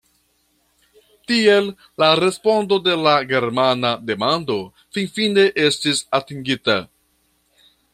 Tiel 1.31 1.67
la 2.03 2.07
respondo 2.21 2.81
de 2.89 2.97
la 3.09 3.15
germana 3.35 3.95
demando 4.11 4.59
finfine 4.99 5.49
estis 5.69 6.05
atingita. 6.23 6.83